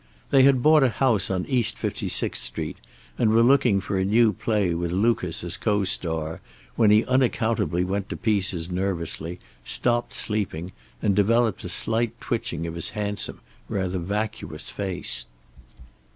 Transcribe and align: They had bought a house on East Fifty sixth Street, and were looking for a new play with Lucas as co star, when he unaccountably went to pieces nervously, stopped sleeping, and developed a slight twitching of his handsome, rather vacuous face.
They 0.31 0.41
had 0.41 0.63
bought 0.63 0.81
a 0.81 0.89
house 0.89 1.29
on 1.29 1.45
East 1.45 1.77
Fifty 1.77 2.09
sixth 2.09 2.43
Street, 2.43 2.77
and 3.19 3.29
were 3.29 3.43
looking 3.43 3.79
for 3.79 3.99
a 3.99 4.03
new 4.03 4.33
play 4.33 4.73
with 4.73 4.91
Lucas 4.91 5.43
as 5.43 5.57
co 5.57 5.83
star, 5.83 6.41
when 6.75 6.89
he 6.89 7.05
unaccountably 7.05 7.83
went 7.83 8.09
to 8.09 8.17
pieces 8.17 8.71
nervously, 8.71 9.37
stopped 9.63 10.15
sleeping, 10.15 10.71
and 11.03 11.15
developed 11.15 11.63
a 11.63 11.69
slight 11.69 12.19
twitching 12.19 12.65
of 12.65 12.73
his 12.73 12.89
handsome, 12.89 13.41
rather 13.69 13.99
vacuous 13.99 14.71
face. 14.71 15.27